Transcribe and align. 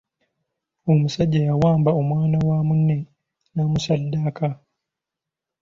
Omusajja 0.91 1.41
yawamba 1.47 1.89
omwana 2.01 2.37
wa 2.49 2.59
munne 2.67 2.97
n’amusaddaaka. 3.53 4.49